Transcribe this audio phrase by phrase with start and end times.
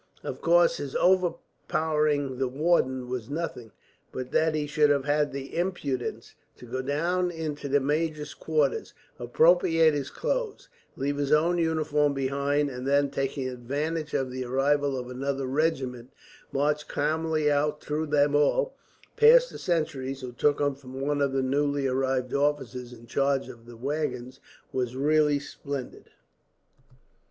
[0.23, 3.69] Of course, his overpowering the warder was nothing;
[4.11, 8.95] but that he should have had the impudence to go down into the major's quarters,
[9.19, 14.43] appropriate his clothes, leave his own uniform behind him; and then, taking advantage of the
[14.43, 16.11] arrival of another regiment,
[16.51, 18.75] march calmly out through them all,
[19.17, 23.47] pass the sentries who took him for one of the newly arrived officers in charge
[23.49, 24.39] of the waggons
[24.73, 26.09] was really splendid!